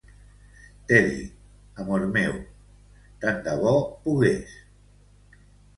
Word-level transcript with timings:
Teddy, 0.91 1.19
amor 1.83 2.07
meu, 2.15 2.33
tant 3.27 3.45
de 3.51 3.55
bo 3.61 3.79
pogués! 4.07 4.59